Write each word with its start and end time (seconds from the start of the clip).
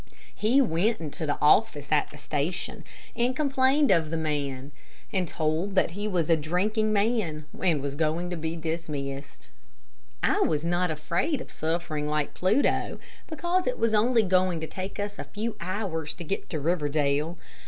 He 0.33 0.59
went 0.61 0.99
into 0.99 1.27
the 1.27 1.39
office 1.39 1.91
at 1.91 2.09
the 2.09 2.17
station, 2.17 2.83
and 3.15 3.35
complained 3.35 3.91
of 3.91 4.09
the 4.09 4.17
man, 4.17 4.71
and 5.13 5.25
was 5.27 5.33
told 5.33 5.75
that 5.75 5.91
he 5.91 6.07
was 6.07 6.27
a 6.27 6.35
drinking 6.35 6.91
man, 6.91 7.45
and 7.61 7.83
was 7.83 7.93
going 7.93 8.31
to 8.31 8.35
be 8.35 8.55
dismissed. 8.55 9.49
I 10.23 10.39
was 10.39 10.65
not 10.65 10.89
afraid 10.89 11.39
of 11.39 11.51
suffering 11.51 12.07
like 12.07 12.33
Pluto, 12.33 12.97
because 13.27 13.67
it 13.67 13.77
was 13.77 13.93
only 13.93 14.23
going 14.23 14.59
to 14.61 14.65
take 14.65 14.99
us 14.99 15.19
a 15.19 15.23
few 15.25 15.55
hours 15.61 16.15
to 16.15 16.23
get 16.23 16.49
to 16.49 16.59
Riverdale. 16.59 17.37